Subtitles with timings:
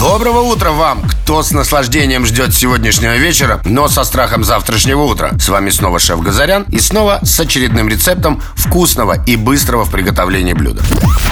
[0.00, 5.32] Доброго утра вам, кто с наслаждением ждет сегодняшнего вечера, но со страхом завтрашнего утра.
[5.38, 10.54] С вами снова шеф Газарян и снова с очередным рецептом вкусного и быстрого в приготовлении
[10.54, 10.82] блюда.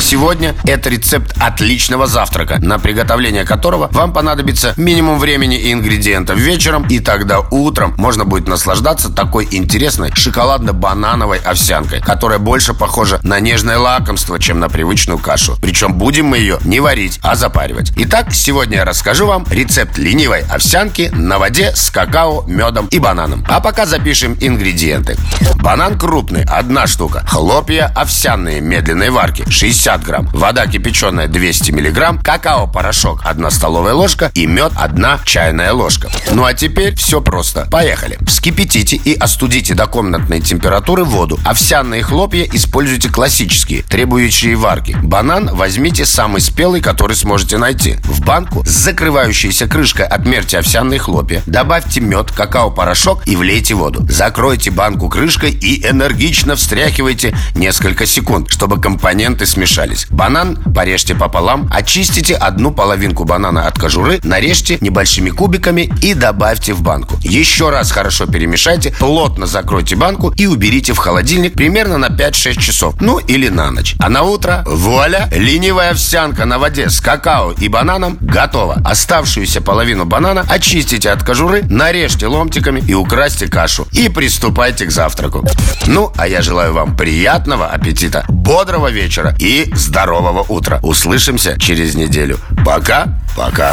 [0.00, 6.88] Сегодня это рецепт отличного завтрака, на приготовление которого вам понадобится минимум времени и ингредиентов вечером,
[6.88, 13.78] и тогда утром можно будет наслаждаться такой интересной шоколадно-банановой овсянкой, которая больше похожа на нежное
[13.78, 15.56] лакомство, чем на привычную кашу.
[15.62, 17.92] Причем будем мы ее не варить, а запаривать.
[17.96, 23.44] Итак, сегодня я расскажу вам рецепт ленивой овсянки на воде с какао, медом и бананом.
[23.48, 25.16] А пока запишем ингредиенты.
[25.56, 27.24] Банан крупный, одна штука.
[27.28, 30.28] Хлопья овсяные медленной варки, 60 грамм.
[30.32, 32.20] Вода кипяченая, 200 миллиграмм.
[32.20, 34.30] Какао-порошок, 1 столовая ложка.
[34.34, 36.08] И мед, 1 чайная ложка.
[36.30, 37.66] Ну а теперь все просто.
[37.70, 38.18] Поехали.
[38.26, 41.38] Вскипятите и остудите до комнатной температуры воду.
[41.44, 44.96] Овсяные хлопья используйте классические, требующие варки.
[45.02, 47.96] Банан возьмите самый спелый, который сможете найти.
[48.04, 51.42] В банку с закрывающейся крышкой отмерьте овсяные хлопья.
[51.46, 54.06] Добавьте мед, какао-порошок и влейте воду.
[54.08, 60.06] Закройте банку крышкой и энергично встряхивайте несколько секунд, чтобы компоненты смешались.
[60.10, 66.82] Банан порежьте пополам, очистите одну половинку банана от кожуры, нарежьте небольшими кубиками и добавьте в
[66.82, 67.16] банку.
[67.22, 72.94] Еще раз хорошо перемешайте, плотно закройте банку и уберите в холодильник примерно на 5-6 часов.
[73.00, 73.96] Ну или на ночь.
[73.98, 78.82] А на утро, вуаля, ленивая овсянка на воде с какао и бананом готова.
[78.84, 83.86] Оставшуюся половину банана очистите от кожуры, нарежьте ломтиками и украсьте кашу.
[83.92, 85.44] И приступайте к завтраку.
[85.86, 90.80] Ну, а я желаю вам приятного аппетита, бодрого вечера и здорового утра.
[90.82, 92.38] Услышимся через неделю.
[92.64, 93.72] Пока, пока.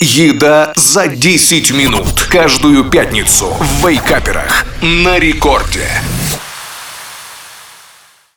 [0.00, 5.88] Еда за 10 минут Каждую пятницу в Вейкаперах На рекорде